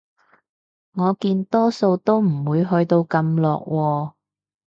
[0.93, 4.13] 我見多數都唔會去到咁落喎